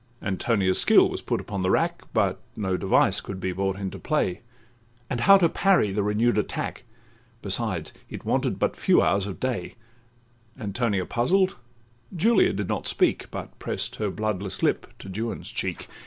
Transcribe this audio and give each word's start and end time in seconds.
Antonia's 0.23 0.81
skill 0.81 1.07
was 1.07 1.21
put 1.21 1.39
upon 1.39 1.61
the 1.61 1.69
rack, 1.69 2.01
But 2.11 2.39
no 2.55 2.75
device 2.75 3.21
could 3.21 3.39
be 3.39 3.51
brought 3.51 3.75
into 3.75 3.99
play— 3.99 4.41
And 5.11 5.19
how 5.19 5.37
to 5.37 5.47
parry 5.47 5.91
the 5.91 6.01
renew'd 6.01 6.39
attack? 6.39 6.85
Besides, 7.43 7.93
it 8.09 8.25
wanted 8.25 8.57
but 8.57 8.75
few 8.75 9.03
hours 9.03 9.27
of 9.27 9.39
day: 9.39 9.75
Antonia 10.59 11.05
puzzled; 11.05 11.55
Julia 12.15 12.51
did 12.51 12.67
not 12.67 12.87
speak, 12.87 13.29
But 13.29 13.59
press'd 13.59 13.97
her 13.97 14.09
bloodless 14.09 14.63
lip 14.63 14.87
to 14.97 15.07
Juan's 15.07 15.51
cheek. 15.51 15.87